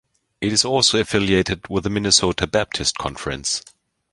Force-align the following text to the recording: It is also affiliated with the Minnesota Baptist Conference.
It 0.41 0.51
is 0.51 0.65
also 0.65 0.99
affiliated 0.99 1.67
with 1.69 1.83
the 1.83 1.91
Minnesota 1.91 2.47
Baptist 2.47 2.97
Conference. 2.97 3.61